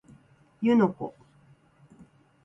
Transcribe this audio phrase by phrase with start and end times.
[0.61, 1.13] 湯ノ湖